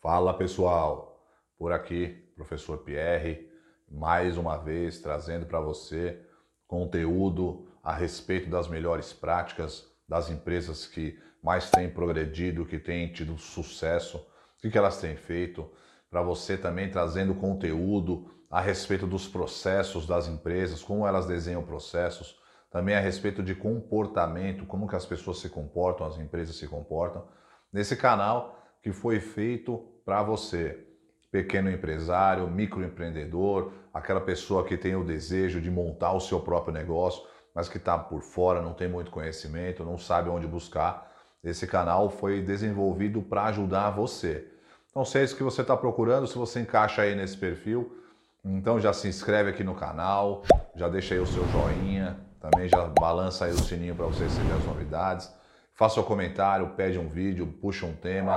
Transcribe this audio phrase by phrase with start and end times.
[0.00, 1.20] Fala pessoal,
[1.58, 3.50] por aqui, professor Pierre,
[3.90, 6.24] mais uma vez trazendo para você
[6.68, 13.36] conteúdo a respeito das melhores práticas das empresas que mais têm progredido, que têm tido
[13.38, 14.24] sucesso,
[14.64, 15.68] o que elas têm feito,
[16.08, 22.38] para você também trazendo conteúdo a respeito dos processos das empresas, como elas desenham processos,
[22.70, 27.26] também a respeito de comportamento, como que as pessoas se comportam, as empresas se comportam,
[27.72, 30.86] nesse canal que foi feito para você,
[31.30, 37.22] pequeno empresário, microempreendedor, aquela pessoa que tem o desejo de montar o seu próprio negócio,
[37.54, 41.12] mas que está por fora, não tem muito conhecimento, não sabe onde buscar.
[41.42, 44.48] Esse canal foi desenvolvido para ajudar você.
[44.90, 47.96] Então, se é que você está procurando, se você encaixa aí nesse perfil,
[48.44, 50.42] então já se inscreve aqui no canal,
[50.74, 54.52] já deixa aí o seu joinha, também já balança aí o sininho para você receber
[54.54, 55.32] as novidades.
[55.74, 58.36] Faça o comentário, pede um vídeo, puxa um tema,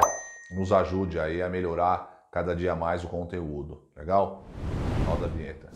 [0.52, 3.84] nos ajude aí a melhorar cada dia mais o conteúdo.
[3.96, 4.44] Legal?
[5.06, 5.70] Roda a vinheta.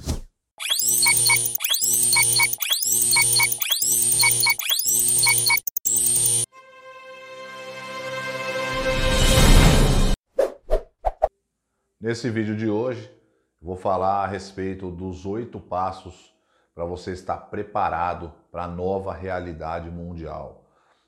[11.99, 13.11] Nesse vídeo de hoje,
[13.59, 16.35] vou falar a respeito dos oito passos
[16.75, 20.65] para você estar preparado para a nova realidade mundial.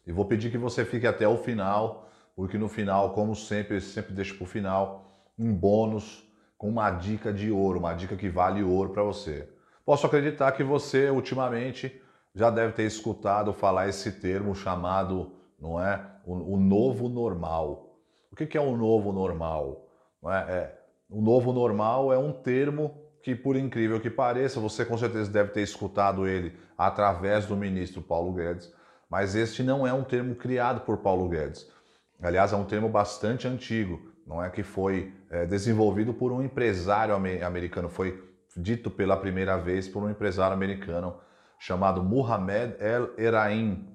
[0.08, 4.14] E vou pedir que você fique até o final, porque no final, como sempre, sempre
[4.14, 6.24] deixo para o final um bônus
[6.56, 9.50] com uma dica de ouro, uma dica que vale ouro para você.
[9.84, 12.00] Posso acreditar que você ultimamente
[12.36, 17.98] já deve ter escutado falar esse termo chamado, não é, o, o novo normal.
[18.32, 19.88] O que, que é o novo normal?
[20.22, 20.38] Não é?
[20.48, 25.32] é, o novo normal é um termo que, por incrível que pareça, você com certeza
[25.32, 28.72] deve ter escutado ele através do ministro Paulo Guedes,
[29.10, 31.68] mas este não é um termo criado por Paulo Guedes.
[32.22, 37.16] Aliás, é um termo bastante antigo, não é que foi é, desenvolvido por um empresário
[37.16, 38.24] americano, foi
[38.56, 41.16] dito pela primeira vez por um empresário americano
[41.60, 43.88] chamado Muhammad El Erain,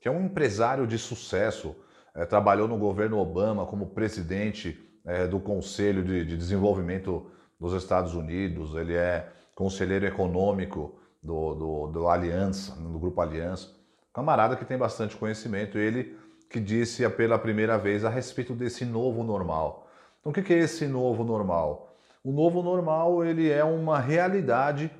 [0.00, 1.74] que é um empresário de sucesso,
[2.14, 8.14] é, trabalhou no governo Obama como presidente é, do Conselho de, de Desenvolvimento dos Estados
[8.14, 13.68] Unidos, ele é conselheiro econômico do, do, do Aliança, do Grupo Aliança.
[14.12, 16.16] Camarada que tem bastante conhecimento, ele
[16.50, 19.86] que disse pela primeira vez a respeito desse novo normal.
[20.20, 21.94] Então, o que é esse novo normal?
[22.24, 24.90] O novo normal ele é uma realidade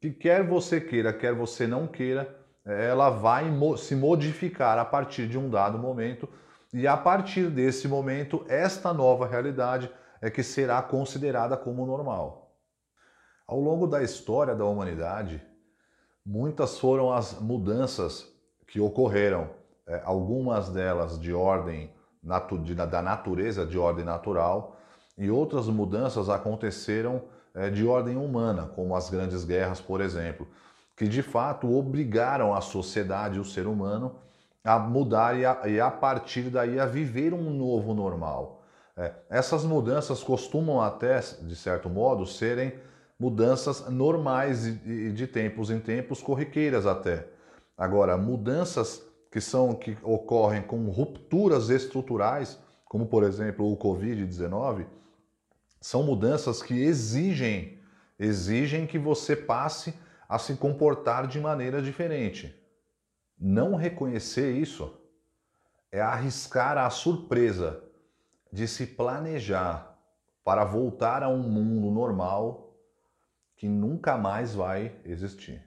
[0.00, 3.44] que quer você queira, quer você não queira, ela vai
[3.76, 6.28] se modificar a partir de um dado momento
[6.72, 12.54] e a partir desse momento esta nova realidade é que será considerada como normal.
[13.46, 15.42] Ao longo da história da humanidade,
[16.24, 18.32] muitas foram as mudanças
[18.68, 19.50] que ocorreram,
[20.04, 21.90] algumas delas de ordem
[22.22, 24.76] da natureza, de ordem natural,
[25.18, 27.22] e outras mudanças aconteceram
[27.54, 30.46] é, de ordem humana, como as grandes guerras, por exemplo,
[30.96, 34.16] que de fato obrigaram a sociedade, o ser humano,
[34.64, 38.62] a mudar e a, e a partir daí a viver um novo normal.
[38.96, 42.74] É, essas mudanças costumam até, de certo modo, serem
[43.18, 47.26] mudanças normais e de tempos em tempos, corriqueiras até.
[47.76, 54.86] Agora, mudanças que são que ocorrem com rupturas estruturais, como por exemplo o COVID-19,
[55.80, 57.80] são mudanças que exigem
[58.18, 59.94] exigem que você passe
[60.28, 62.54] a se comportar de maneira diferente.
[63.36, 64.96] Não reconhecer isso
[65.90, 67.82] é arriscar a surpresa
[68.52, 69.98] de se planejar
[70.44, 72.76] para voltar a um mundo normal
[73.56, 75.66] que nunca mais vai existir.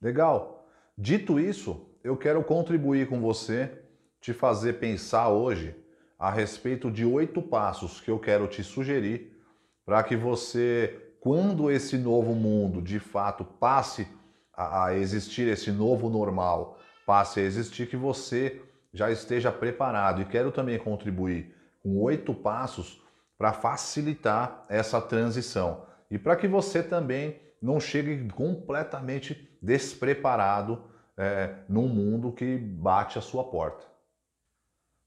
[0.00, 0.66] Legal?
[0.96, 3.70] Dito isso, eu quero contribuir com você,
[4.18, 5.76] te fazer pensar hoje
[6.18, 9.38] a respeito de oito passos que eu quero te sugerir
[9.84, 14.08] para que você, quando esse novo mundo de fato passe
[14.56, 18.60] a, existir, esse novo normal passe a existir, que você
[18.92, 20.22] já esteja preparado.
[20.22, 23.02] E quero também contribuir com oito passos
[23.36, 30.82] para facilitar essa transição e para que você também não chegue completamente despreparado
[31.18, 33.84] é, num mundo que bate a sua porta.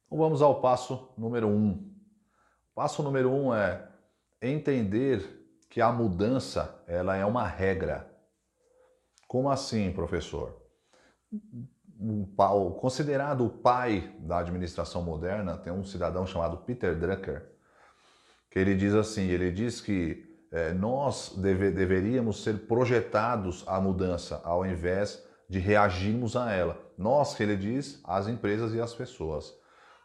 [0.05, 1.89] Então vamos ao passo número um.
[2.75, 3.89] Passo número um é
[4.41, 8.07] entender que a mudança ela é uma regra.
[9.27, 10.61] Como assim, professor?
[11.97, 17.51] O considerado o pai da administração moderna tem um cidadão chamado Peter Drucker
[18.51, 24.41] que ele diz assim, ele diz que é, nós deve, deveríamos ser projetados à mudança
[24.43, 26.79] ao invés de reagirmos a ela.
[26.97, 29.53] Nós, que ele diz, as empresas e as pessoas.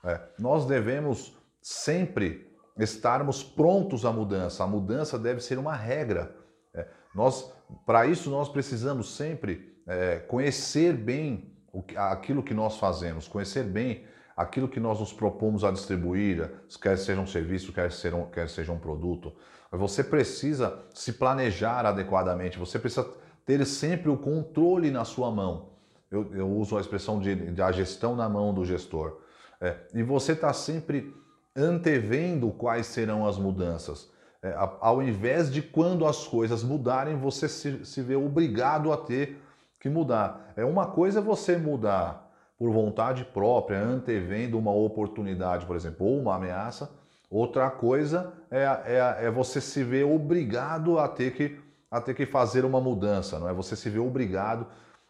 [0.04, 4.64] É, nós devemos sempre estarmos prontos à mudança.
[4.64, 6.34] A mudança deve ser uma regra.
[6.74, 7.52] É, nós,
[7.86, 14.04] para isso, nós precisamos sempre é, conhecer bem o, aquilo que nós fazemos, conhecer bem
[14.36, 16.50] aquilo que nós nos propomos a distribuir,
[16.82, 19.32] quer seja um serviço, quer seja um, quer seja um produto.
[19.70, 23.08] Você precisa se planejar adequadamente, você precisa
[23.46, 25.70] ter sempre o controle na sua mão.
[26.10, 29.20] Eu, eu uso a expressão de, de, a gestão na mão do gestor.
[29.60, 31.14] É, e você está sempre
[31.54, 34.10] antevendo quais serão as mudanças.
[34.42, 39.40] É, ao invés de quando as coisas mudarem, você se, se vê obrigado a ter
[39.80, 40.52] que mudar.
[40.56, 42.26] É uma coisa você mudar
[42.58, 46.90] por vontade própria, antevendo uma oportunidade, por exemplo, ou uma ameaça.
[47.30, 51.58] Outra coisa é, é, é você se ver obrigado a ter, que,
[51.90, 53.52] a ter que fazer uma mudança, não é?
[53.52, 54.66] Você se ver obrigado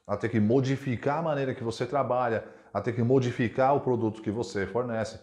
[0.07, 4.23] a ter que modificar a maneira que você trabalha, a ter que modificar o produto
[4.23, 5.19] que você fornece.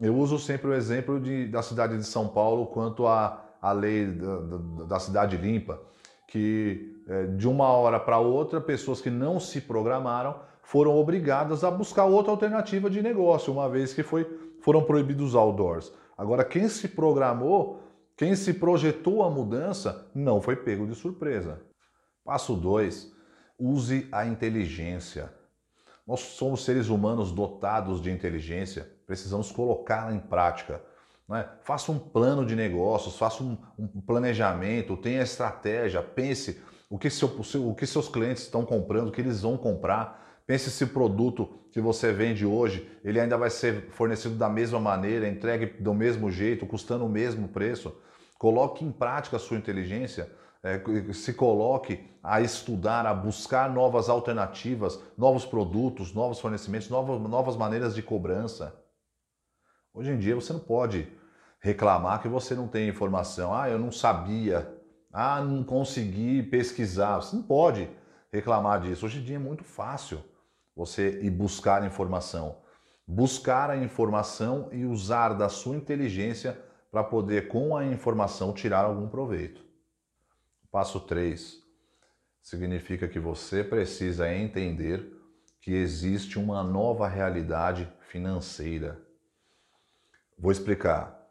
[0.00, 4.06] Eu uso sempre o exemplo de, da cidade de São Paulo quanto à, à lei
[4.06, 5.80] da, da, da cidade limpa,
[6.26, 11.70] que é, de uma hora para outra, pessoas que não se programaram foram obrigadas a
[11.70, 14.26] buscar outra alternativa de negócio, uma vez que foi,
[14.60, 15.92] foram proibidos os outdoors.
[16.18, 17.80] Agora, quem se programou,
[18.16, 21.60] quem se projetou a mudança, não foi pego de surpresa.
[22.24, 23.12] Passo 2.
[23.58, 25.32] Use a inteligência.
[26.06, 30.80] Nós somos seres humanos dotados de inteligência, precisamos colocá-la em prática.
[31.28, 31.48] Né?
[31.62, 37.28] Faça um plano de negócios, faça um, um planejamento, tenha estratégia, pense o que, seu,
[37.28, 41.48] o que seus clientes estão comprando, o que eles vão comprar, Pense se o produto
[41.72, 46.30] que você vende hoje, ele ainda vai ser fornecido da mesma maneira, entregue do mesmo
[46.30, 48.00] jeito, custando o mesmo preço.
[48.38, 50.30] Coloque em prática a sua inteligência,
[50.62, 57.56] é, se coloque a estudar, a buscar novas alternativas, novos produtos, novos fornecimentos, novas, novas
[57.56, 58.74] maneiras de cobrança.
[59.94, 61.08] Hoje em dia você não pode
[61.60, 63.54] reclamar que você não tem informação.
[63.54, 64.72] Ah, eu não sabia.
[65.12, 67.16] Ah, não consegui pesquisar.
[67.16, 67.88] Você não pode
[68.32, 69.06] reclamar disso.
[69.06, 70.22] Hoje em dia é muito fácil
[70.74, 72.58] você ir buscar informação.
[73.06, 76.60] Buscar a informação e usar da sua inteligência
[76.90, 79.62] para poder, com a informação, tirar algum proveito.
[80.70, 81.62] Passo 3
[82.42, 85.12] significa que você precisa entender
[85.60, 89.00] que existe uma nova realidade financeira.
[90.38, 91.28] Vou explicar.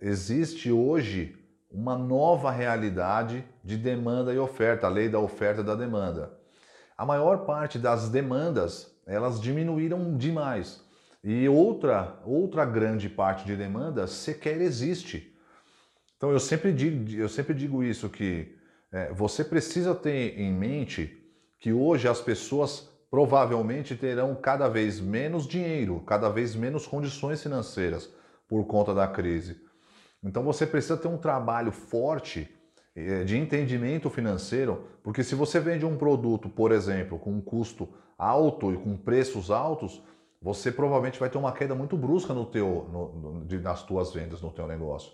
[0.00, 1.36] Existe hoje
[1.70, 6.44] uma nova realidade de demanda e oferta, a lei da oferta e da demanda
[6.96, 10.82] a maior parte das demandas elas diminuíram demais.
[11.26, 15.34] E outra, outra grande parte de demandas sequer existe.
[16.18, 18.54] Então eu sempre digo, eu sempre digo isso, que
[18.92, 21.18] é, você precisa ter em mente
[21.58, 28.12] que hoje as pessoas provavelmente terão cada vez menos dinheiro, cada vez menos condições financeiras
[28.46, 29.56] por conta da crise.
[30.22, 32.54] Então você precisa ter um trabalho forte
[32.94, 37.88] eh, de entendimento financeiro, porque se você vende um produto, por exemplo, com um custo
[38.18, 40.02] alto e com preços altos,
[40.44, 44.42] você provavelmente vai ter uma queda muito brusca no teu, no, no, nas tuas vendas,
[44.42, 45.10] no teu negócio.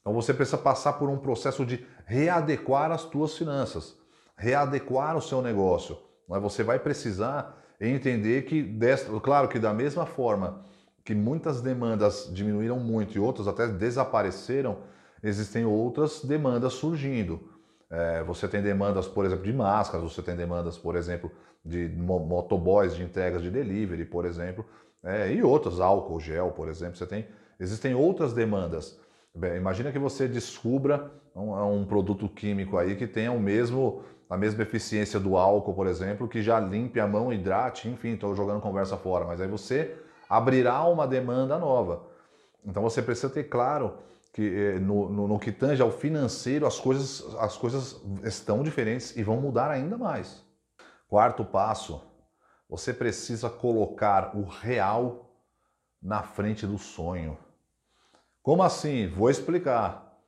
[0.00, 3.94] Então você precisa passar por um processo de readequar as tuas finanças,
[4.34, 5.98] readequar o seu negócio.
[6.26, 10.64] Mas você vai precisar entender que, desta, claro que da mesma forma
[11.04, 14.78] que muitas demandas diminuíram muito e outras até desapareceram,
[15.22, 17.50] existem outras demandas surgindo.
[17.94, 21.30] É, você tem demandas, por exemplo, de máscaras, você tem demandas, por exemplo,
[21.64, 24.64] de motoboys de entregas de delivery, por exemplo,
[25.04, 26.96] é, e outras, álcool, gel, por exemplo.
[26.96, 27.24] Você tem,
[27.60, 28.98] existem outras demandas.
[29.32, 34.36] Bem, imagina que você descubra um, um, produto químico aí que tenha o mesmo, a
[34.36, 38.60] mesma eficiência do álcool, por exemplo, que já limpe a mão, hidrate, enfim, estou jogando
[38.60, 39.96] conversa fora, mas aí você
[40.28, 42.06] abrirá uma demanda nova.
[42.66, 43.98] Então você precisa ter claro
[44.34, 49.16] que eh, no, no, no, que tange ao financeiro, as coisas, as coisas estão diferentes
[49.16, 50.44] e vão mudar ainda mais.
[51.06, 52.02] Quarto passo,
[52.68, 55.30] você precisa colocar o real
[56.02, 57.38] na frente do sonho.
[58.42, 59.06] Como assim?
[59.06, 60.18] Vou explicar.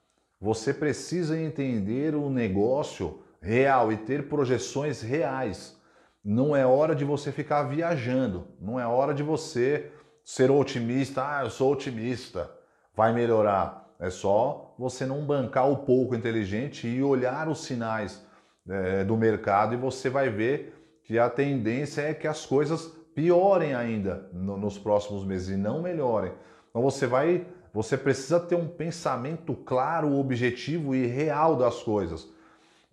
[0.41, 5.77] Você precisa entender o negócio real e ter projeções reais.
[6.25, 9.91] Não é hora de você ficar viajando, não é hora de você
[10.25, 11.25] ser otimista.
[11.27, 12.49] Ah, eu sou otimista,
[12.95, 13.86] vai melhorar.
[13.99, 18.25] É só você não bancar o pouco inteligente e olhar os sinais
[18.69, 23.75] é, do mercado e você vai ver que a tendência é que as coisas piorem
[23.75, 26.33] ainda no, nos próximos meses e não melhorem.
[26.69, 32.29] Então você vai, você precisa ter um pensamento claro, objetivo e real das coisas.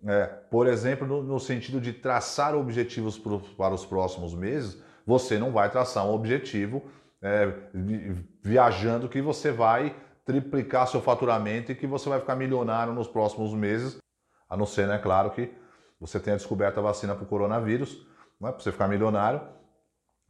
[0.06, 5.38] É, por exemplo, no, no, sentido de traçar objetivos pro, para os próximos meses, você
[5.38, 6.82] não vai traçar um objetivo
[7.22, 7.52] é,
[8.42, 13.52] viajando que você vai triplicar seu faturamento e que você vai ficar milionário nos próximos
[13.52, 13.98] meses,
[14.48, 15.52] a não ser, né, claro, que
[16.00, 18.06] você tenha descoberto a vacina para o coronavírus,
[18.40, 19.40] não é para você ficar milionário.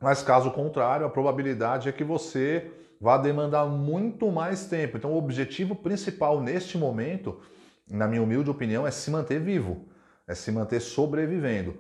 [0.00, 2.70] Mas caso contrário, a probabilidade é que você
[3.00, 4.96] vá demandar muito mais tempo.
[4.96, 7.40] Então, o objetivo principal neste momento,
[7.88, 9.88] na minha humilde opinião, é se manter vivo,
[10.26, 11.76] é se manter sobrevivendo.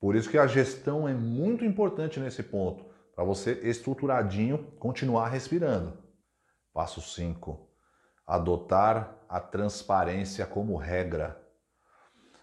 [0.00, 2.84] Por isso que a gestão é muito importante nesse ponto,
[3.14, 6.07] para você estruturadinho continuar respirando.
[6.72, 7.68] Passo 5.
[8.26, 11.40] Adotar a transparência como regra.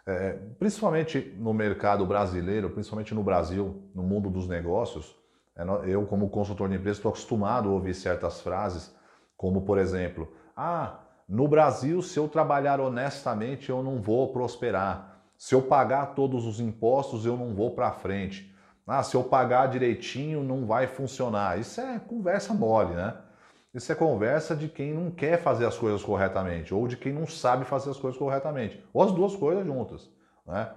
[0.05, 5.15] É, principalmente no mercado brasileiro, principalmente no Brasil, no mundo dos negócios,
[5.55, 8.96] é, eu, como consultor de empresa, estou acostumado a ouvir certas frases,
[9.36, 15.24] como por exemplo: Ah, no Brasil, se eu trabalhar honestamente, eu não vou prosperar.
[15.38, 18.53] Se eu pagar todos os impostos, eu não vou para frente.
[18.88, 21.60] Ah, se eu pagar direitinho, não vai funcionar.
[21.60, 23.17] Isso é conversa mole, né?
[23.75, 27.27] Isso é conversa de quem não quer fazer as coisas corretamente ou de quem não
[27.27, 30.10] sabe fazer as coisas corretamente, ou as duas coisas juntas,
[30.48, 30.72] né?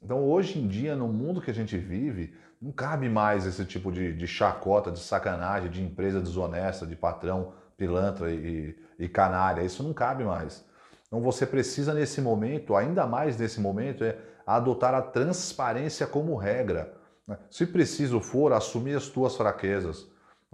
[0.00, 3.90] Então, hoje em dia, no mundo que a gente vive, não cabe mais esse tipo
[3.90, 9.62] de, de chacota, de sacanagem, de empresa desonesta, de patrão pilantra e, e canária.
[9.62, 10.64] Isso não cabe mais.
[11.08, 16.94] Então, você precisa, nesse momento, ainda mais nesse momento, é adotar a transparência como regra.
[17.26, 17.36] Né?
[17.50, 20.06] Se preciso for, assumir as tuas fraquezas.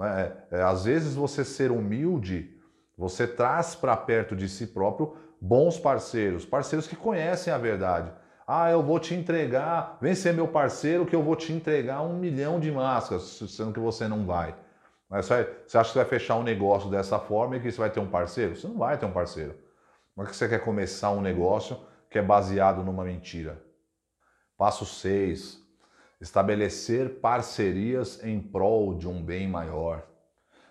[0.02, 0.32] Né?
[0.50, 2.50] É, é, às vezes você ser humilde,
[2.98, 8.12] você traz para perto de si próprio bons parceiros, parceiros que conhecem a verdade.
[8.46, 12.18] Ah, eu vou te entregar, vem ser meu parceiro que eu vou te entregar um
[12.18, 14.54] milhão de máscaras, sendo que você não vai.
[15.08, 18.08] Você acha que vai fechar um negócio dessa forma e que você vai ter um
[18.08, 18.56] parceiro?
[18.56, 19.54] Você não vai ter um parceiro.
[20.14, 21.78] Como é que você quer começar um negócio
[22.10, 23.62] que é baseado numa mentira?
[24.56, 25.61] Passo 6
[26.22, 30.06] estabelecer parcerias em prol de um bem maior.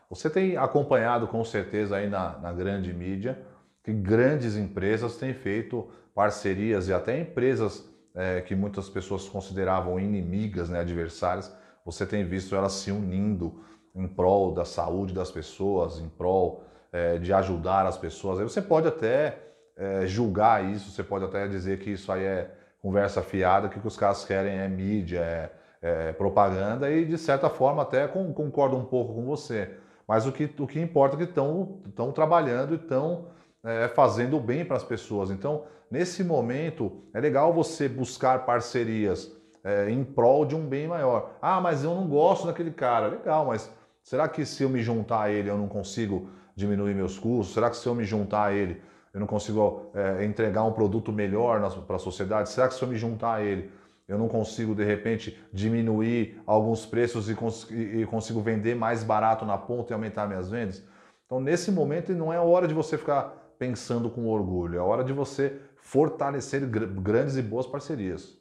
[0.09, 3.37] Você tem acompanhado com certeza aí na, na grande mídia
[3.83, 10.69] que grandes empresas têm feito parcerias e até empresas é, que muitas pessoas consideravam inimigas,
[10.69, 11.53] né, adversárias,
[11.85, 13.61] você tem visto elas se unindo
[13.93, 18.39] em prol da saúde das pessoas, em prol é, de ajudar as pessoas.
[18.39, 19.37] Aí você pode até
[19.75, 23.81] é, julgar isso, você pode até dizer que isso aí é conversa fiada, que o
[23.81, 28.33] que os caras querem é mídia, é, é propaganda, e de certa forma até com,
[28.33, 29.77] concordo um pouco com você.
[30.07, 33.27] Mas o que, o que importa é que estão trabalhando e estão
[33.63, 35.29] é, fazendo bem para as pessoas.
[35.29, 39.31] Então, nesse momento, é legal você buscar parcerias
[39.63, 41.37] é, em prol de um bem maior.
[41.41, 43.07] Ah, mas eu não gosto daquele cara.
[43.07, 43.71] Legal, mas
[44.03, 47.53] será que se eu me juntar a ele eu não consigo diminuir meus custos?
[47.53, 48.81] Será que se eu me juntar a ele
[49.13, 52.49] eu não consigo é, entregar um produto melhor para a sociedade?
[52.49, 53.71] Será que se eu me juntar a ele,
[54.07, 59.45] eu não consigo de repente diminuir alguns preços e, cons e consigo vender mais barato
[59.45, 60.83] na ponta e aumentar minhas vendas?
[61.25, 65.13] Então, nesse momento, não é hora de você ficar pensando com orgulho, é hora de
[65.13, 68.37] você fortalecer gr grandes e boas parcerias.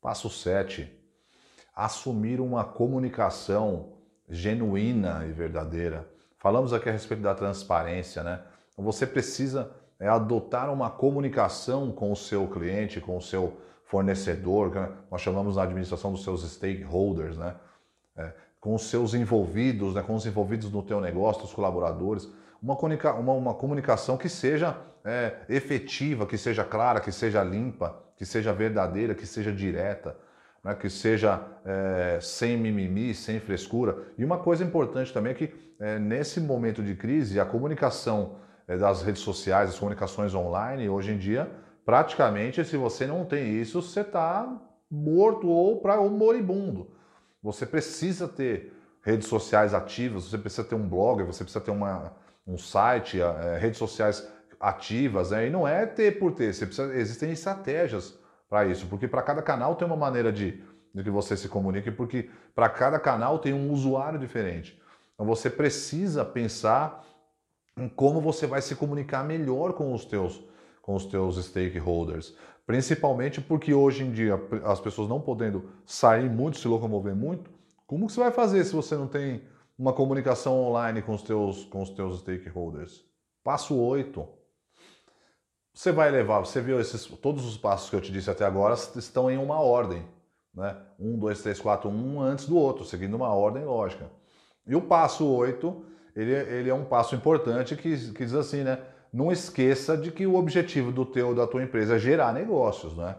[0.00, 0.90] Passo 7.
[1.74, 3.92] Assumir uma comunicação
[4.28, 6.08] genuína e verdadeira.
[6.38, 8.42] Falamos aqui a respeito da transparência, né?
[8.76, 14.78] Você precisa é, adotar uma comunicação com o seu cliente, com o seu fornecedor, que
[15.10, 17.54] nós chamamos na administração dos seus stakeholders, né?
[18.16, 20.02] É, com os seus envolvidos, né?
[20.02, 22.30] com os envolvidos no teu negócio, os colaboradores,
[22.62, 28.00] uma, comunica uma, uma comunicação que seja é, efetiva, que seja clara, que seja limpa,
[28.16, 30.16] que seja verdadeira, que seja direta,
[30.62, 30.76] né?
[30.76, 33.98] que seja é, sem mimimi, sem frescura.
[34.16, 39.02] E uma coisa importante também é que é, nesse momento de crise, a comunicação das
[39.02, 41.50] redes sociais, as comunicações online, hoje em dia,
[41.84, 46.90] praticamente, se você não tem isso, você está morto ou, pra, ou moribundo.
[47.42, 52.12] Você precisa ter redes sociais ativas, você precisa ter um blog, você precisa ter uma,
[52.46, 54.28] um site, é, redes sociais
[54.60, 55.48] ativas, né?
[55.48, 58.16] e não é ter por ter, precisa, existem estratégias
[58.48, 60.62] para isso, porque para cada canal tem uma maneira de,
[60.94, 64.80] de que você se comunique, porque para cada canal tem um usuário diferente.
[65.14, 67.04] Então você precisa pensar
[67.76, 70.42] em como você vai se comunicar melhor com os teus
[70.80, 72.34] com os teus stakeholders,
[72.66, 77.48] principalmente porque hoje em dia as pessoas não podendo sair muito, se locomover muito,
[77.86, 79.42] como que você vai fazer se você não tem
[79.78, 83.04] uma comunicação online com os teus com os teus stakeholders?
[83.44, 84.26] Passo 8.
[85.74, 88.74] Você vai levar, você viu esses todos os passos que eu te disse até agora
[88.74, 90.04] estão em uma ordem,
[90.54, 90.76] né?
[90.98, 94.10] Um, dois, três, quatro, um antes do outro, seguindo uma ordem lógica.
[94.66, 98.78] E o passo 8 ele, ele é um passo importante que, que diz assim, né?
[99.12, 103.16] Não esqueça de que o objetivo do teu da tua empresa é gerar negócios, né?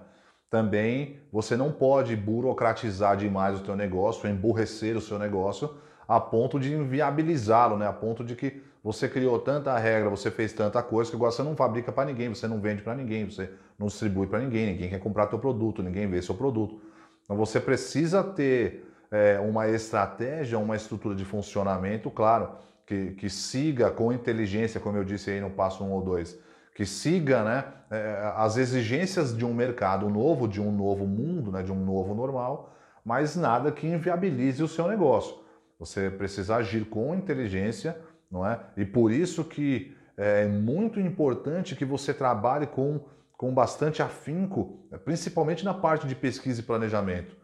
[0.50, 5.76] Também você não pode burocratizar demais o teu negócio, emburrecer o seu negócio
[6.08, 7.88] a ponto de inviabilizá-lo, né?
[7.88, 11.42] A ponto de que você criou tanta regra, você fez tanta coisa que agora você
[11.42, 14.90] não fabrica para ninguém, você não vende para ninguém, você não distribui para ninguém, ninguém
[14.90, 16.82] quer comprar teu produto, ninguém vê seu produto.
[17.24, 22.50] Então você precisa ter é, uma estratégia, uma estrutura de funcionamento, claro,
[22.86, 26.38] que, que siga com inteligência, como eu disse aí no passo 1 um ou 2,
[26.76, 31.62] que siga né, é, as exigências de um mercado novo, de um novo mundo, né,
[31.62, 32.74] de um novo normal,
[33.06, 35.36] mas nada que inviabilize o seu negócio.
[35.80, 37.98] Você precisa agir com inteligência,
[38.32, 38.60] não é?
[38.78, 43.02] E por isso que é muito importante que você trabalhe com,
[43.38, 47.36] com bastante afinco, principalmente na parte de pesquisa e planejamento,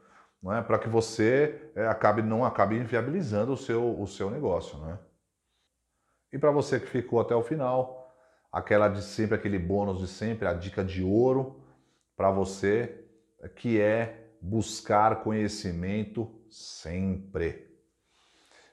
[0.42, 0.62] não é?
[0.62, 5.00] Para que você é, acabe não acabe inviabilizando o seu, o seu negócio, não é?
[6.32, 8.16] E para você que ficou até o final,
[8.52, 11.62] aquela de sempre, aquele bônus de sempre, a dica de ouro
[12.16, 13.06] para você,
[13.56, 17.68] que é buscar conhecimento sempre.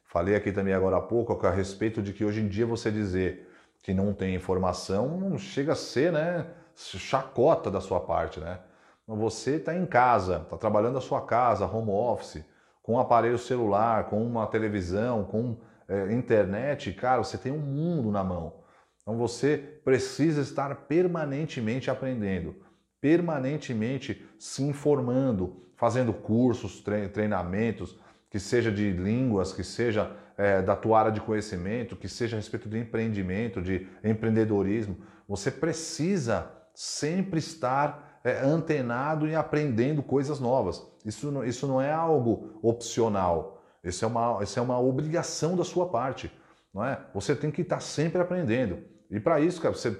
[0.05, 3.49] Falei aqui também agora há pouco a respeito de que hoje em dia você dizer
[3.83, 8.61] que não tem informação não chega a ser, né, chacota da sua parte, né?
[9.07, 12.45] Você está em casa, está trabalhando na sua casa, home office,
[12.83, 15.57] com um aparelho celular, com uma televisão, com
[15.89, 18.65] é, internet, cara, você tem um mundo na mão.
[19.03, 22.57] Então você precisa estar permanentemente aprendendo,
[23.01, 30.99] permanentemente se informando, fazendo cursos, treinamentos, que seja de línguas, que seja é, da tua
[30.99, 34.99] área de conhecimento, que seja a respeito de empreendimento, de empreendedorismo.
[35.29, 40.85] Você precisa sempre estar é, antenado e aprendendo coisas novas.
[41.05, 45.89] Isso, isso não é algo opcional, isso é, uma, isso é uma obrigação da sua
[45.89, 46.31] parte.
[46.75, 46.99] Não é?
[47.15, 48.79] Você tem que estar sempre aprendendo.
[49.11, 49.97] E para isso, cara, você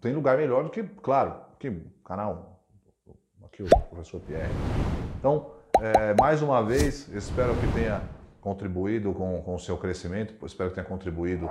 [0.00, 1.70] tem lugar melhor do que, claro, que
[2.04, 2.64] canal,
[3.44, 4.50] aqui o professor Pierre.
[5.18, 8.02] Então, é, mais uma vez, espero que tenha
[8.40, 11.48] contribuído com, com o seu crescimento, espero que tenha contribuído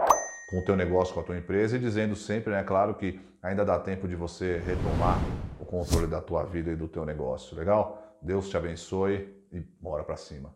[0.50, 3.20] com o teu negócio, com a tua empresa e dizendo sempre, é né, claro que
[3.42, 5.20] ainda dá tempo de você retomar
[5.60, 8.18] o controle da tua vida e do teu negócio, legal?
[8.22, 10.54] Deus te abençoe e bora para cima.